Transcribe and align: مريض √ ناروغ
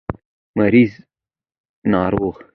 مريض 0.57 0.89
√ 1.01 1.03
ناروغ 1.91 2.37